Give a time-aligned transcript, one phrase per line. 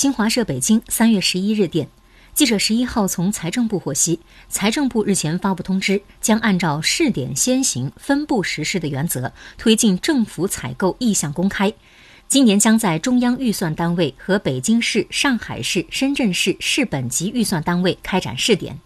[0.00, 1.86] 新华社北京三月十一日电。
[2.32, 11.70] 记者十一号从财政部获悉财政部日前发布通知将按照试点先行分步实施的原则推进政府采购意向公开。
[12.28, 18.80] 今年将在中央预算单位和北京市上海市深圳市市本级预算单位开展试点。